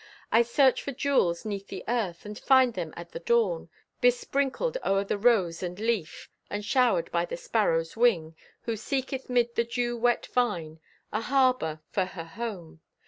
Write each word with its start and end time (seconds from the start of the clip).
I 0.31 0.41
search 0.41 0.81
for 0.81 0.93
jewels 0.93 1.45
'neath 1.45 1.67
the 1.67 1.83
earth, 1.87 2.25
And 2.25 2.39
find 2.39 2.73
them 2.73 2.91
at 2.97 3.11
the 3.11 3.19
dawn, 3.19 3.69
Besprinkled 4.01 4.79
o'er 4.83 5.03
the 5.03 5.15
rose 5.19 5.61
and 5.61 5.79
leaf, 5.79 6.27
And 6.49 6.65
showered 6.65 7.11
by 7.11 7.25
the 7.25 7.37
sparrow's 7.37 7.95
wing, 7.95 8.35
Who 8.63 8.77
seeketh 8.77 9.29
'mid 9.29 9.53
the 9.53 9.63
dew 9.63 9.95
wet 9.95 10.25
vine 10.25 10.79
A 11.11 11.21
harbor 11.21 11.81
for 11.91 12.05
her 12.05 12.23
home. 12.25 12.81